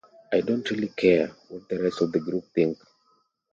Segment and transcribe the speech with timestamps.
[0.35, 2.75] I don't really care what the rest of the group think.